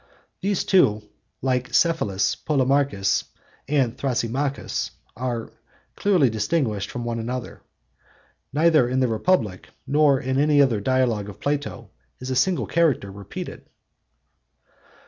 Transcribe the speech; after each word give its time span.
These 0.41 0.63
too, 0.63 1.03
like 1.43 1.75
Cephalus, 1.75 2.33
Polemarchus, 2.35 3.25
Thrasymachus, 3.69 4.89
are 5.15 5.51
clearly 5.95 6.27
distinguished 6.27 6.89
from 6.89 7.05
one 7.05 7.19
another. 7.19 7.61
Neither 8.51 8.89
in 8.89 8.99
the 8.99 9.07
Republic, 9.07 9.69
nor 9.85 10.19
in 10.19 10.39
any 10.39 10.59
other 10.59 10.81
Dialogue 10.81 11.29
of 11.29 11.39
Plato, 11.39 11.91
is 12.19 12.31
a 12.31 12.35
single 12.35 12.65
character 12.65 13.11
repeated. 13.11 13.65